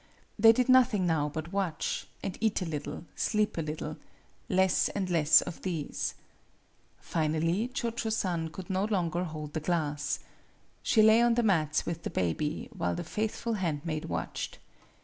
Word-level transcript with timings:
They 0.39 0.51
did 0.51 0.67
nothing 0.67 1.05
now 1.05 1.29
but 1.29 1.53
watch 1.53 2.07
and 2.23 2.35
eat 2.41 2.59
a 2.63 2.65
little, 2.65 3.05
sleep 3.15 3.55
a 3.59 3.61
little 3.61 3.97
less 4.49 4.89
and 4.89 5.07
less 5.11 5.41
of 5.41 5.61
these. 5.61 6.15
Finally 6.99 7.67
Cho 7.67 7.91
Cho 7.91 8.09
San 8.09 8.49
could 8.49 8.71
no 8.71 8.85
longer 8.85 9.25
hold 9.25 9.53
the 9.53 9.59
glass. 9.59 10.17
She 10.81 11.03
lay 11.03 11.21
on 11.21 11.35
the 11.35 11.43
mats 11.43 11.85
with 11.85 12.01
the 12.01 12.09
baby, 12.09 12.67
while 12.75 12.95
the 12.95 13.03
faithful 13.03 13.53
74 13.53 13.53
MADAME 13.53 13.79
BUTTERFLY 13.85 13.91
handmaid 13.99 14.05
watched. 14.09 14.57